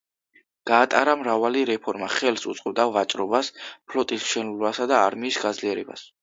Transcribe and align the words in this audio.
გაატარა 0.69 1.11
მრავალი 1.19 1.61
რეფორმა, 1.69 2.07
ხელს 2.13 2.47
უწყობდა 2.53 2.85
ვაჭრობას, 2.95 3.53
ფლოტის 3.91 4.25
მშენებლობასა 4.25 4.89
და 4.95 4.99
არმიის 5.11 5.39
გაძლიერებას. 5.47 6.09